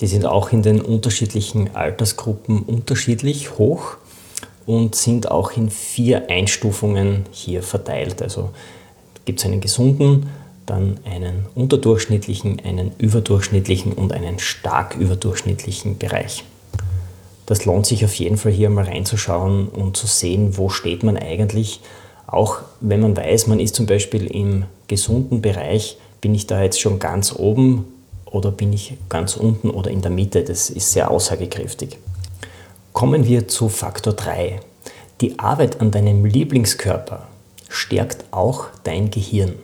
Die 0.00 0.06
sind 0.06 0.26
auch 0.26 0.52
in 0.52 0.62
den 0.62 0.80
unterschiedlichen 0.80 1.74
Altersgruppen 1.74 2.62
unterschiedlich 2.62 3.58
hoch 3.58 3.96
und 4.66 4.94
sind 4.94 5.30
auch 5.30 5.56
in 5.56 5.70
vier 5.70 6.30
Einstufungen 6.30 7.24
hier 7.32 7.62
verteilt. 7.62 8.22
Also 8.22 8.50
gibt 9.24 9.40
es 9.40 9.46
einen 9.46 9.60
gesunden, 9.60 10.28
dann 10.66 10.98
einen 11.04 11.46
unterdurchschnittlichen, 11.54 12.60
einen 12.64 12.92
überdurchschnittlichen 12.98 13.92
und 13.92 14.12
einen 14.12 14.38
stark 14.38 14.96
überdurchschnittlichen 14.96 15.98
Bereich. 15.98 16.44
Das 17.46 17.64
lohnt 17.64 17.86
sich 17.86 18.04
auf 18.04 18.14
jeden 18.14 18.36
Fall 18.36 18.52
hier 18.52 18.68
mal 18.68 18.84
reinzuschauen 18.84 19.68
und 19.68 19.96
zu 19.96 20.06
sehen, 20.06 20.58
wo 20.58 20.68
steht 20.68 21.02
man 21.02 21.16
eigentlich. 21.16 21.80
Auch 22.26 22.58
wenn 22.80 23.00
man 23.00 23.16
weiß, 23.16 23.46
man 23.46 23.58
ist 23.58 23.74
zum 23.74 23.86
Beispiel 23.86 24.26
im 24.26 24.66
gesunden 24.86 25.40
Bereich, 25.40 25.96
bin 26.20 26.34
ich 26.34 26.46
da 26.46 26.62
jetzt 26.62 26.78
schon 26.80 26.98
ganz 26.98 27.34
oben 27.34 27.86
oder 28.30 28.50
bin 28.50 28.72
ich 28.72 28.94
ganz 29.08 29.36
unten 29.36 29.70
oder 29.70 29.90
in 29.90 30.02
der 30.02 30.10
Mitte? 30.10 30.42
Das 30.42 30.70
ist 30.70 30.92
sehr 30.92 31.10
aussagekräftig. 31.10 31.98
Kommen 32.92 33.26
wir 33.26 33.48
zu 33.48 33.68
Faktor 33.68 34.12
3. 34.12 34.60
Die 35.20 35.38
Arbeit 35.38 35.80
an 35.80 35.90
deinem 35.90 36.24
Lieblingskörper 36.24 37.26
stärkt 37.68 38.24
auch 38.30 38.66
dein 38.84 39.10
Gehirn. 39.10 39.54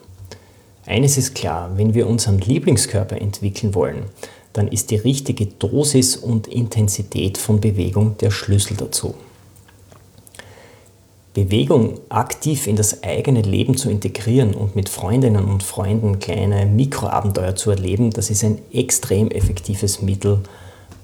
Eines 0.86 1.16
ist 1.16 1.34
klar, 1.34 1.70
wenn 1.76 1.94
wir 1.94 2.06
unseren 2.06 2.38
Lieblingskörper 2.38 3.20
entwickeln 3.20 3.74
wollen, 3.74 4.04
dann 4.52 4.68
ist 4.68 4.90
die 4.90 4.96
richtige 4.96 5.46
Dosis 5.46 6.16
und 6.16 6.46
Intensität 6.46 7.38
von 7.38 7.60
Bewegung 7.60 8.16
der 8.18 8.30
Schlüssel 8.30 8.76
dazu. 8.76 9.14
Bewegung 11.34 11.98
aktiv 12.10 12.68
in 12.68 12.76
das 12.76 13.02
eigene 13.02 13.42
Leben 13.42 13.76
zu 13.76 13.90
integrieren 13.90 14.54
und 14.54 14.76
mit 14.76 14.88
Freundinnen 14.88 15.44
und 15.46 15.64
Freunden 15.64 16.20
kleine 16.20 16.64
Mikroabenteuer 16.64 17.56
zu 17.56 17.72
erleben, 17.72 18.10
das 18.10 18.30
ist 18.30 18.44
ein 18.44 18.60
extrem 18.72 19.32
effektives 19.32 20.00
Mittel, 20.00 20.44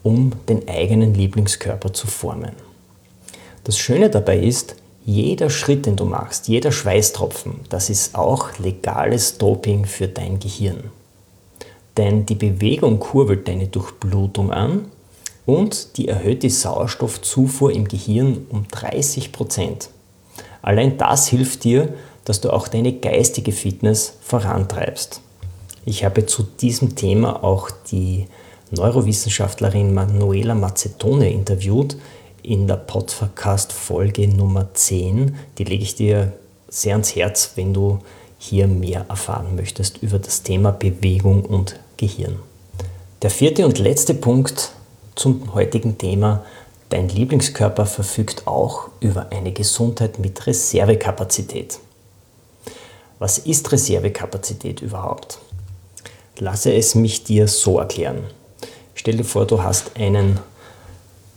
um 0.04 0.30
den 0.49 0.68
eigenen 0.68 1.14
Lieblingskörper 1.14 1.92
zu 1.92 2.06
formen. 2.06 2.52
Das 3.64 3.76
Schöne 3.76 4.08
dabei 4.08 4.38
ist, 4.38 4.76
jeder 5.04 5.50
Schritt, 5.50 5.87
den 5.87 5.96
du 5.96 6.04
machst, 6.04 6.46
jeder 6.46 6.70
Schweißtropfen, 6.70 7.54
das 7.68 7.90
ist 7.90 8.14
auch 8.14 8.56
legales 8.60 9.37
Doping 9.37 9.84
für 9.84 10.06
dein 10.06 10.38
Gehirn. 10.38 10.92
Denn 11.96 12.25
die 12.25 12.37
Bewegung 12.37 13.00
kurbelt 13.00 13.49
deine 13.49 13.66
Durchblutung 13.66 14.52
an 14.52 14.87
und 15.44 15.96
die 15.96 16.06
erhöht 16.06 16.44
die 16.44 16.50
Sauerstoffzufuhr 16.50 17.72
im 17.72 17.88
Gehirn 17.88 18.46
um 18.49 18.68
30 18.68 19.32
Prozent. 19.32 19.90
Allein 20.62 20.99
das 20.99 21.29
hilft 21.29 21.64
dir, 21.64 21.95
dass 22.25 22.40
du 22.40 22.50
auch 22.50 22.69
deine 22.69 22.93
geistige 22.93 23.52
Fitness 23.52 24.14
vorantreibst. 24.21 25.21
Ich 25.85 26.05
habe 26.05 26.26
zu 26.26 26.43
diesem 26.43 26.95
Thema 26.95 27.43
auch 27.43 27.71
die 27.90 28.26
Neurowissenschaftlerin 28.71 29.95
Manuela 29.95 30.55
Macedone 30.55 31.31
interviewt 31.31 31.97
in 32.43 32.67
der 32.67 32.76
Podcast-Folge 32.76 34.29
Nummer 34.29 34.69
10. 34.73 35.35
Die 35.59 35.64
lege 35.64 35.83
ich 35.83 35.97
dir 35.97 36.33
sehr 36.69 36.93
ans 36.93 37.17
Herz, 37.17 37.52
wenn 37.57 37.75
du 37.75 37.99
hier 38.38 38.67
mehr 38.67 39.07
erfahren 39.09 39.57
möchtest 39.57 40.02
über 40.02 40.19
das 40.19 40.43
Thema 40.43 40.71
Bewegung 40.71 41.45
und 41.45 41.81
Gehirn. 41.97 42.37
Der 43.23 43.31
vierte 43.31 43.67
und 43.67 43.79
letzte 43.79 44.14
Punkt 44.14 44.73
zum 45.14 45.52
heutigen 45.52 45.99
Thema 45.99 46.45
Dein 46.90 47.09
Lieblingskörper 47.09 47.87
verfügt 47.87 48.49
auch 48.49 48.88
über 48.99 49.28
eine 49.30 49.52
Gesundheit 49.52 50.18
mit 50.18 50.44
Reservekapazität. 50.44 51.78
Was 53.20 53.38
ist 53.38 53.70
Reservekapazität 53.70 54.82
überhaupt? 54.82 55.38
Lasse 56.38 56.75
es 56.75 56.97
mich 56.97 57.23
dir 57.23 57.47
so 57.47 57.78
erklären. 57.78 58.25
Stell 58.94 59.18
dir 59.18 59.25
vor, 59.25 59.47
du 59.47 59.62
hast 59.62 59.97
einen 59.97 60.40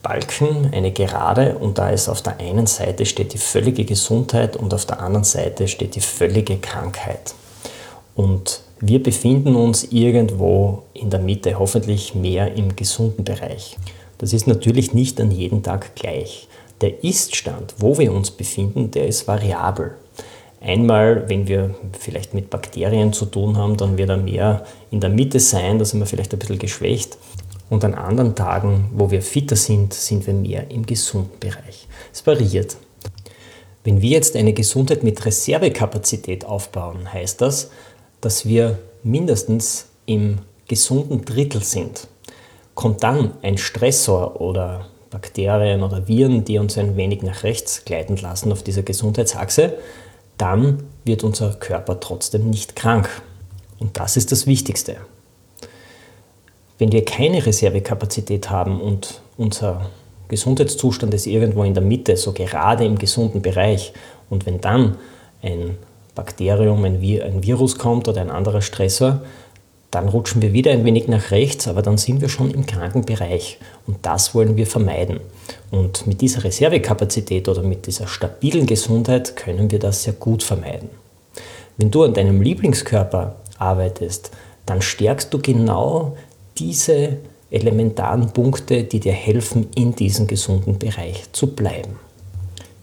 Balken, 0.01 0.71
eine 0.73 0.91
Gerade 0.91 1.55
und 1.59 1.77
da 1.77 1.91
ist 1.91 2.09
auf 2.09 2.23
der 2.23 2.39
einen 2.39 2.65
Seite 2.65 3.05
steht 3.05 3.33
die 3.33 3.37
völlige 3.37 3.85
Gesundheit 3.85 4.55
und 4.57 4.73
auf 4.73 4.85
der 4.87 5.01
anderen 5.01 5.23
Seite 5.23 5.67
steht 5.67 5.93
die 5.93 6.01
völlige 6.01 6.57
Krankheit. 6.57 7.35
Und 8.15 8.61
wir 8.79 9.03
befinden 9.03 9.55
uns 9.55 9.83
irgendwo 9.83 10.81
in 10.95 11.11
der 11.11 11.19
Mitte, 11.19 11.59
hoffentlich 11.59 12.15
mehr 12.15 12.55
im 12.55 12.75
gesunden 12.75 13.23
Bereich. 13.23 13.77
Das 14.23 14.31
ist 14.31 14.47
natürlich 14.47 14.93
nicht 14.93 15.19
an 15.19 15.31
jedem 15.31 15.63
Tag 15.63 15.97
gleich. 15.97 16.47
Der 16.79 17.03
Iststand, 17.03 17.75
wo 17.79 17.97
wir 17.97 18.13
uns 18.13 18.31
befinden, 18.31 18.89
der 18.89 19.05
ist 19.05 19.27
variabel. 19.27 19.95
Einmal, 20.61 21.27
wenn 21.27 21.45
wir 21.49 21.75
vielleicht 21.99 22.33
mit 22.33 22.49
Bakterien 22.49 23.11
zu 23.11 23.25
tun 23.25 23.57
haben, 23.57 23.75
dann 23.75 23.97
wird 23.97 24.09
er 24.09 24.15
mehr 24.15 24.65
in 24.91 25.01
der 25.01 25.09
Mitte 25.09 25.41
sein, 25.41 25.77
da 25.77 25.83
sind 25.83 25.99
wir 25.99 26.05
vielleicht 26.05 26.31
ein 26.31 26.39
bisschen 26.39 26.57
geschwächt. 26.57 27.17
Und 27.69 27.83
an 27.83 27.95
anderen 27.95 28.33
Tagen, 28.33 28.91
wo 28.95 29.11
wir 29.11 29.21
fitter 29.21 29.57
sind, 29.57 29.93
sind 29.93 30.25
wir 30.25 30.33
mehr 30.33 30.71
im 30.71 30.85
gesunden 30.85 31.37
Bereich. 31.41 31.89
Es 32.13 32.25
variiert. 32.25 32.77
Wenn 33.83 34.01
wir 34.01 34.11
jetzt 34.11 34.37
eine 34.37 34.53
Gesundheit 34.53 35.03
mit 35.03 35.25
Reservekapazität 35.25 36.45
aufbauen, 36.45 37.11
heißt 37.11 37.41
das, 37.41 37.71
dass 38.21 38.45
wir 38.45 38.79
mindestens 39.03 39.87
im 40.05 40.37
gesunden 40.69 41.25
Drittel 41.25 41.61
sind. 41.61 42.07
Kommt 42.75 43.03
dann 43.03 43.31
ein 43.41 43.57
Stressor 43.57 44.41
oder 44.41 44.87
Bakterien 45.09 45.83
oder 45.83 46.07
Viren, 46.07 46.43
die 46.43 46.57
uns 46.57 46.77
ein 46.77 46.97
wenig 46.97 47.21
nach 47.21 47.43
rechts 47.43 47.85
gleiten 47.85 48.17
lassen 48.17 48.51
auf 48.51 48.63
dieser 48.63 48.81
Gesundheitsachse, 48.81 49.77
dann 50.37 50.83
wird 51.05 51.23
unser 51.23 51.53
Körper 51.53 51.99
trotzdem 51.99 52.49
nicht 52.49 52.75
krank. 52.75 53.09
Und 53.79 53.99
das 53.99 54.17
ist 54.17 54.31
das 54.31 54.47
Wichtigste. 54.47 54.97
Wenn 56.79 56.91
wir 56.91 57.05
keine 57.05 57.45
Reservekapazität 57.45 58.49
haben 58.49 58.81
und 58.81 59.21
unser 59.37 59.89
Gesundheitszustand 60.27 61.13
ist 61.13 61.27
irgendwo 61.27 61.63
in 61.63 61.75
der 61.75 61.83
Mitte, 61.83 62.17
so 62.17 62.33
gerade 62.33 62.85
im 62.85 62.97
gesunden 62.97 63.41
Bereich, 63.41 63.93
und 64.29 64.47
wenn 64.47 64.59
dann 64.61 64.97
ein 65.43 65.77
Bakterium, 66.15 66.83
ein, 66.83 67.01
Virus 67.01 67.77
kommt 67.77 68.07
oder 68.07 68.21
ein 68.21 68.31
anderer 68.31 68.61
Stressor, 68.61 69.21
dann 69.93 70.09
rutschen 70.09 70.41
wir 70.41 70.53
wieder 70.53 70.71
ein 70.71 70.85
wenig 70.85 71.07
nach 71.07 71.29
rechts, 71.29 71.67
aber 71.67 71.83
dann 71.83 71.97
sind 71.97 72.19
wir 72.19 72.29
schon 72.29 72.51
im 72.51 72.65
kranken 72.65 73.05
Bereich. 73.05 73.59
Und 73.85 73.97
das 74.01 74.33
wollen 74.33 74.57
wir 74.57 74.65
vermeiden. 74.65 75.19
Und 75.69 76.07
mit 76.07 76.21
dieser 76.21 76.43
Reservekapazität 76.43 77.47
oder 77.47 77.61
mit 77.61 77.85
dieser 77.85 78.07
stabilen 78.07 78.65
Gesundheit 78.65 79.35
können 79.35 79.69
wir 79.69 79.79
das 79.79 80.03
sehr 80.03 80.13
gut 80.13 80.41
vermeiden. 80.41 80.89
Wenn 81.77 81.91
du 81.91 82.03
an 82.03 82.13
deinem 82.13 82.41
Lieblingskörper 82.41 83.35
arbeitest, 83.59 84.31
dann 84.65 84.81
stärkst 84.81 85.31
du 85.33 85.39
genau 85.39 86.17
diese 86.57 87.17
elementaren 87.51 88.31
Punkte, 88.31 88.83
die 88.83 88.99
dir 88.99 89.13
helfen, 89.13 89.67
in 89.75 89.95
diesem 89.95 90.25
gesunden 90.25 90.79
Bereich 90.79 91.31
zu 91.33 91.47
bleiben. 91.47 91.99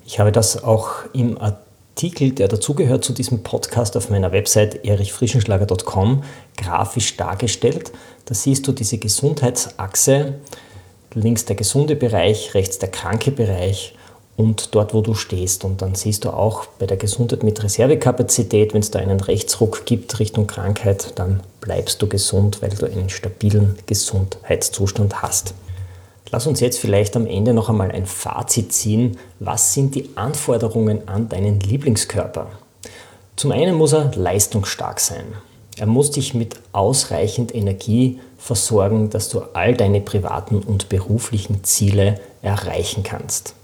Ich 0.06 0.20
habe 0.20 0.30
das 0.30 0.62
auch 0.62 1.04
im 1.12 1.38
Artikel, 1.38 1.69
der 1.98 2.48
dazugehört 2.48 3.04
zu 3.04 3.12
diesem 3.12 3.42
Podcast 3.42 3.96
auf 3.96 4.08
meiner 4.08 4.32
Website 4.32 4.84
erichfrischenschlager.com, 4.84 6.22
grafisch 6.56 7.16
dargestellt. 7.16 7.92
Da 8.24 8.34
siehst 8.34 8.66
du 8.66 8.72
diese 8.72 8.98
Gesundheitsachse, 8.98 10.34
links 11.14 11.44
der 11.44 11.56
gesunde 11.56 11.96
Bereich, 11.96 12.54
rechts 12.54 12.78
der 12.78 12.90
kranke 12.90 13.30
Bereich 13.30 13.94
und 14.36 14.74
dort, 14.74 14.94
wo 14.94 15.02
du 15.02 15.14
stehst. 15.14 15.64
Und 15.64 15.82
dann 15.82 15.94
siehst 15.94 16.24
du 16.24 16.30
auch 16.30 16.64
bei 16.78 16.86
der 16.86 16.96
Gesundheit 16.96 17.42
mit 17.42 17.62
Reservekapazität, 17.62 18.72
wenn 18.72 18.80
es 18.80 18.90
da 18.90 18.98
einen 18.98 19.20
Rechtsruck 19.20 19.84
gibt 19.84 20.18
Richtung 20.18 20.46
Krankheit, 20.46 21.12
dann 21.16 21.40
bleibst 21.60 22.00
du 22.00 22.08
gesund, 22.08 22.62
weil 22.62 22.70
du 22.70 22.86
einen 22.86 23.10
stabilen 23.10 23.76
Gesundheitszustand 23.84 25.20
hast. 25.20 25.52
Lass 26.32 26.46
uns 26.46 26.60
jetzt 26.60 26.78
vielleicht 26.78 27.16
am 27.16 27.26
Ende 27.26 27.52
noch 27.52 27.68
einmal 27.68 27.90
ein 27.90 28.06
Fazit 28.06 28.72
ziehen. 28.72 29.18
Was 29.40 29.74
sind 29.74 29.96
die 29.96 30.10
Anforderungen 30.14 31.08
an 31.08 31.28
deinen 31.28 31.58
Lieblingskörper? 31.58 32.46
Zum 33.34 33.50
einen 33.50 33.74
muss 33.74 33.92
er 33.92 34.12
leistungsstark 34.14 35.00
sein. 35.00 35.24
Er 35.76 35.86
muss 35.86 36.12
dich 36.12 36.34
mit 36.34 36.56
ausreichend 36.72 37.54
Energie 37.54 38.20
versorgen, 38.38 39.10
dass 39.10 39.28
du 39.28 39.40
all 39.54 39.74
deine 39.74 40.00
privaten 40.00 40.60
und 40.60 40.88
beruflichen 40.88 41.64
Ziele 41.64 42.20
erreichen 42.42 43.02
kannst. 43.02 43.54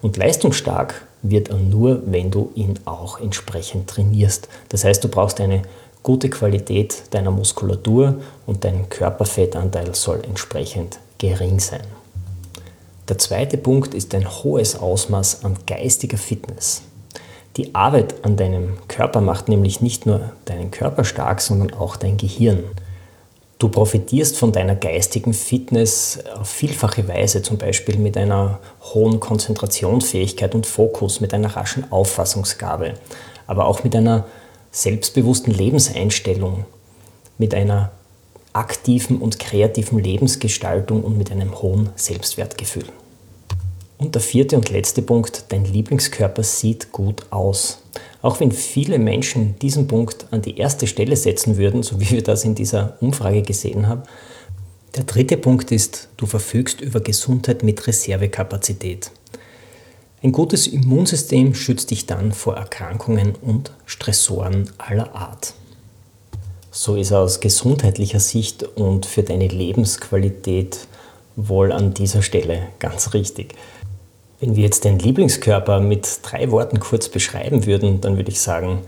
Und 0.00 0.16
leistungsstark 0.16 1.06
wird 1.22 1.50
er 1.50 1.58
nur, 1.58 2.02
wenn 2.06 2.30
du 2.30 2.52
ihn 2.54 2.78
auch 2.84 3.20
entsprechend 3.20 3.90
trainierst. 3.90 4.48
Das 4.70 4.84
heißt, 4.84 5.02
du 5.04 5.08
brauchst 5.08 5.40
eine 5.40 5.62
gute 6.02 6.30
Qualität 6.30 7.02
deiner 7.10 7.32
Muskulatur 7.32 8.14
und 8.46 8.64
dein 8.64 8.88
Körperfettanteil 8.88 9.94
soll 9.94 10.22
entsprechend 10.24 11.00
gering 11.18 11.58
sein. 11.58 11.97
Der 13.08 13.16
zweite 13.16 13.56
Punkt 13.56 13.94
ist 13.94 14.14
ein 14.14 14.28
hohes 14.28 14.76
Ausmaß 14.76 15.44
an 15.44 15.56
geistiger 15.66 16.18
Fitness. 16.18 16.82
Die 17.56 17.74
Arbeit 17.74 18.14
an 18.22 18.36
deinem 18.36 18.76
Körper 18.86 19.20
macht 19.22 19.48
nämlich 19.48 19.80
nicht 19.80 20.04
nur 20.04 20.32
deinen 20.44 20.70
Körper 20.70 21.04
stark, 21.04 21.40
sondern 21.40 21.72
auch 21.72 21.96
dein 21.96 22.18
Gehirn. 22.18 22.64
Du 23.58 23.68
profitierst 23.68 24.36
von 24.36 24.52
deiner 24.52 24.76
geistigen 24.76 25.32
Fitness 25.32 26.20
auf 26.38 26.48
vielfache 26.48 27.08
Weise, 27.08 27.42
zum 27.42 27.58
Beispiel 27.58 27.96
mit 27.98 28.16
einer 28.16 28.60
hohen 28.94 29.18
Konzentrationsfähigkeit 29.18 30.54
und 30.54 30.66
Fokus, 30.66 31.20
mit 31.20 31.34
einer 31.34 31.56
raschen 31.56 31.90
Auffassungsgabe, 31.90 32.94
aber 33.48 33.66
auch 33.66 33.82
mit 33.82 33.96
einer 33.96 34.26
selbstbewussten 34.70 35.52
Lebenseinstellung, 35.52 36.66
mit 37.38 37.54
einer 37.54 37.90
aktiven 38.52 39.18
und 39.18 39.38
kreativen 39.38 39.98
Lebensgestaltung 39.98 41.02
und 41.04 41.16
mit 41.18 41.30
einem 41.30 41.60
hohen 41.60 41.90
Selbstwertgefühl. 41.96 42.86
Und 43.98 44.14
der 44.14 44.22
vierte 44.22 44.56
und 44.56 44.70
letzte 44.70 45.02
Punkt, 45.02 45.44
dein 45.48 45.64
Lieblingskörper 45.64 46.44
sieht 46.44 46.92
gut 46.92 47.26
aus. 47.30 47.82
Auch 48.22 48.38
wenn 48.38 48.52
viele 48.52 48.98
Menschen 48.98 49.58
diesen 49.58 49.88
Punkt 49.88 50.26
an 50.30 50.40
die 50.40 50.56
erste 50.56 50.86
Stelle 50.86 51.16
setzen 51.16 51.56
würden, 51.56 51.82
so 51.82 52.00
wie 52.00 52.10
wir 52.10 52.22
das 52.22 52.44
in 52.44 52.54
dieser 52.54 52.96
Umfrage 53.00 53.42
gesehen 53.42 53.88
haben, 53.88 54.02
der 54.94 55.04
dritte 55.04 55.36
Punkt 55.36 55.72
ist, 55.72 56.08
du 56.16 56.26
verfügst 56.26 56.80
über 56.80 57.00
Gesundheit 57.00 57.62
mit 57.62 57.86
Reservekapazität. 57.86 59.10
Ein 60.22 60.32
gutes 60.32 60.66
Immunsystem 60.66 61.54
schützt 61.54 61.90
dich 61.90 62.06
dann 62.06 62.32
vor 62.32 62.56
Erkrankungen 62.56 63.34
und 63.36 63.72
Stressoren 63.84 64.70
aller 64.78 65.14
Art. 65.14 65.54
So 66.80 66.94
ist 66.94 67.10
aus 67.10 67.40
gesundheitlicher 67.40 68.20
Sicht 68.20 68.62
und 68.62 69.04
für 69.04 69.24
deine 69.24 69.48
Lebensqualität 69.48 70.86
wohl 71.34 71.72
an 71.72 71.92
dieser 71.92 72.22
Stelle 72.22 72.68
ganz 72.78 73.14
richtig. 73.14 73.56
Wenn 74.38 74.54
wir 74.54 74.62
jetzt 74.62 74.84
den 74.84 75.00
Lieblingskörper 75.00 75.80
mit 75.80 76.20
drei 76.22 76.52
Worten 76.52 76.78
kurz 76.78 77.08
beschreiben 77.08 77.66
würden, 77.66 78.00
dann 78.00 78.16
würde 78.16 78.30
ich 78.30 78.40
sagen, 78.40 78.82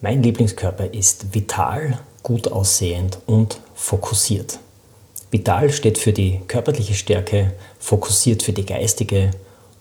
mein 0.00 0.22
Lieblingskörper 0.22 0.94
ist 0.94 1.34
vital, 1.34 1.98
gut 2.22 2.50
aussehend 2.50 3.18
und 3.26 3.60
fokussiert. 3.74 4.58
Vital 5.30 5.70
steht 5.70 5.98
für 5.98 6.14
die 6.14 6.40
körperliche 6.48 6.94
Stärke, 6.94 7.52
fokussiert 7.78 8.42
für 8.42 8.54
die 8.54 8.64
geistige 8.64 9.32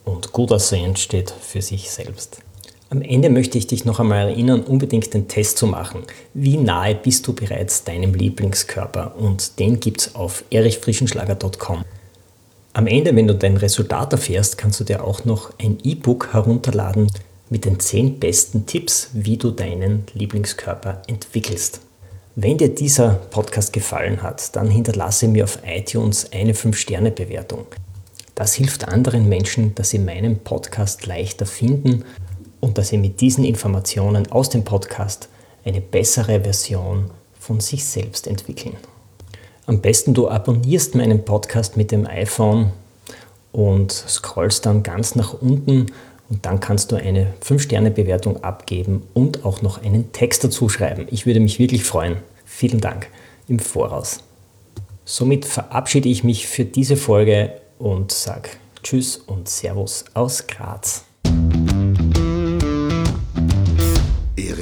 und 0.04 0.34
gut 0.34 0.52
aussehend 0.52 1.00
steht 1.00 1.32
für 1.32 1.62
sich 1.62 1.90
selbst. 1.90 2.42
Am 2.90 3.02
Ende 3.02 3.30
möchte 3.30 3.58
ich 3.58 3.68
dich 3.68 3.84
noch 3.84 4.00
einmal 4.00 4.30
erinnern, 4.30 4.62
unbedingt 4.62 5.14
den 5.14 5.28
Test 5.28 5.58
zu 5.58 5.68
machen. 5.68 6.04
Wie 6.34 6.56
nahe 6.56 6.96
bist 6.96 7.28
du 7.28 7.34
bereits 7.34 7.84
deinem 7.84 8.14
Lieblingskörper? 8.14 9.16
Und 9.18 9.60
den 9.60 9.82
gibt 9.82 10.02
es 10.02 10.16
auf 10.16 10.46
erichfrischenschlager.com. 10.52 11.84
Am 12.72 12.88
Ende, 12.88 13.14
wenn 13.14 13.28
du 13.28 13.36
dein 13.36 13.58
Resultat 13.58 14.14
erfährst, 14.14 14.58
kannst 14.58 14.80
du 14.80 14.86
dir 14.86 15.04
auch 15.04 15.26
noch 15.26 15.52
ein 15.60 15.80
E-Book 15.84 16.32
herunterladen 16.32 17.12
mit 17.50 17.66
den 17.66 17.78
10 17.78 18.20
besten 18.20 18.66
Tipps, 18.66 19.10
wie 19.12 19.36
du 19.36 19.52
deinen 19.52 20.04
Lieblingskörper 20.14 21.02
entwickelst. 21.08 21.82
Wenn 22.36 22.58
dir 22.58 22.70
dieser 22.70 23.16
Podcast 23.16 23.74
gefallen 23.74 24.22
hat, 24.22 24.56
dann 24.56 24.70
hinterlasse 24.70 25.28
mir 25.28 25.44
auf 25.44 25.60
iTunes 25.66 26.32
eine 26.32 26.54
5-Sterne-Bewertung. 26.54 27.66
Das 28.36 28.54
hilft 28.54 28.88
anderen 28.88 29.28
Menschen, 29.28 29.76
dass 29.76 29.90
sie 29.90 30.00
meinen 30.00 30.40
Podcast 30.40 31.06
leichter 31.06 31.48
finden 31.48 32.06
und 32.60 32.78
dass 32.78 32.90
sie 32.90 32.98
mit 32.98 33.22
diesen 33.22 33.44
Informationen 33.44 34.32
aus 34.32 34.50
dem 34.50 34.64
Podcast 34.64 35.30
eine 35.66 35.82
bessere 35.82 36.42
Version 36.42 37.12
von 37.40 37.60
sich 37.60 37.86
selbst 37.86 38.28
entwickeln. 38.28 38.76
Am 39.66 39.82
besten 39.82 40.14
du 40.14 40.30
abonnierst 40.30 40.96
meinen 40.96 41.26
Podcast 41.26 41.76
mit 41.76 41.92
dem 41.92 42.08
iPhone 42.08 42.72
und 43.52 43.92
scrollst 43.92 44.66
dann 44.66 44.84
ganz 44.84 45.16
nach 45.16 45.34
unten 45.34 45.88
und 46.30 46.46
dann 46.46 46.60
kannst 46.60 46.92
du 46.92 46.96
eine 46.96 47.34
5-Sterne-Bewertung 47.44 48.44
abgeben 48.44 49.04
und 49.14 49.46
auch 49.46 49.62
noch 49.62 49.82
einen 49.82 50.12
Text 50.12 50.44
dazu 50.44 50.70
schreiben. 50.70 51.08
Ich 51.10 51.26
würde 51.26 51.40
mich 51.40 51.60
wirklich 51.60 51.84
freuen. 51.84 52.18
Vielen 52.46 52.82
Dank 52.82 53.08
im 53.48 53.60
Voraus. 53.60 54.20
Somit 55.06 55.46
verabschiede 55.46 56.10
ich 56.10 56.24
mich 56.24 56.48
für 56.48 56.66
diese 56.66 56.98
Folge 56.98 57.54
und 57.80 58.12
sage 58.12 58.50
Tschüss 58.84 59.18
und 59.18 59.48
Servus 59.48 60.06
aus 60.14 60.48
Graz. 60.48 61.07